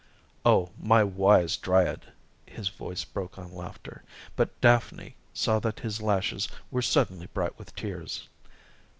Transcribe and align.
"Oh, 0.43 0.71
my 0.79 1.03
wise 1.03 1.57
Dryad!" 1.57 2.11
His 2.47 2.69
voice 2.69 3.03
broke 3.03 3.37
on 3.37 3.53
laughter, 3.53 4.01
but 4.35 4.59
Daphne 4.59 5.15
saw 5.31 5.59
that 5.59 5.81
his 5.81 6.01
lashes 6.01 6.47
were 6.71 6.81
suddenly 6.81 7.27
bright 7.27 7.55
with 7.59 7.75
tears. 7.75 8.27